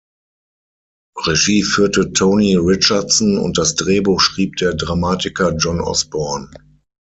Regie 1.27 1.61
führte 1.61 2.11
Tony 2.11 2.55
Richardson 2.55 3.37
und 3.37 3.59
das 3.59 3.75
Drehbuch 3.75 4.19
schrieb 4.19 4.55
der 4.55 4.73
Dramatiker 4.73 5.53
John 5.57 5.79
Osborne. 5.79 6.49